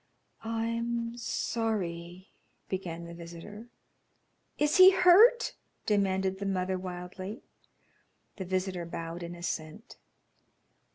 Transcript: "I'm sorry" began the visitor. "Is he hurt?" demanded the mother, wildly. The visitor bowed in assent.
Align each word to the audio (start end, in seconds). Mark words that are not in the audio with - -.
"I'm 0.43 1.15
sorry" 1.15 2.31
began 2.71 3.03
the 3.05 3.13
visitor. 3.13 3.67
"Is 4.57 4.77
he 4.77 4.89
hurt?" 4.89 5.53
demanded 5.85 6.39
the 6.39 6.47
mother, 6.47 6.79
wildly. 6.79 7.43
The 8.37 8.45
visitor 8.45 8.87
bowed 8.87 9.21
in 9.21 9.35
assent. 9.35 9.97